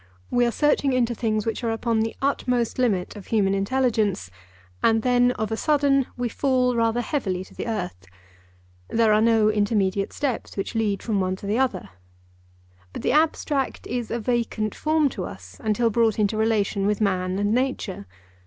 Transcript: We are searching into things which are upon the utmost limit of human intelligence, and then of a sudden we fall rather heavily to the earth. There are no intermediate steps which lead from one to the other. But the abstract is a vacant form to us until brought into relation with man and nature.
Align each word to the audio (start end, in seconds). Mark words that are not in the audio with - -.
We 0.31 0.47
are 0.47 0.51
searching 0.51 0.93
into 0.93 1.13
things 1.13 1.45
which 1.45 1.63
are 1.63 1.69
upon 1.69 1.99
the 2.01 2.15
utmost 2.23 2.79
limit 2.79 3.15
of 3.15 3.27
human 3.27 3.53
intelligence, 3.53 4.31
and 4.81 5.03
then 5.03 5.29
of 5.33 5.51
a 5.51 5.55
sudden 5.57 6.07
we 6.17 6.27
fall 6.27 6.75
rather 6.75 7.01
heavily 7.01 7.43
to 7.43 7.53
the 7.53 7.67
earth. 7.67 8.07
There 8.89 9.13
are 9.13 9.21
no 9.21 9.49
intermediate 9.49 10.11
steps 10.11 10.57
which 10.57 10.73
lead 10.73 11.03
from 11.03 11.19
one 11.21 11.35
to 11.35 11.45
the 11.45 11.59
other. 11.59 11.89
But 12.93 13.03
the 13.03 13.11
abstract 13.11 13.85
is 13.85 14.09
a 14.09 14.17
vacant 14.19 14.73
form 14.73 15.07
to 15.09 15.25
us 15.25 15.61
until 15.63 15.91
brought 15.91 16.17
into 16.17 16.35
relation 16.35 16.87
with 16.87 16.99
man 16.99 17.37
and 17.37 17.53
nature. 17.53 18.07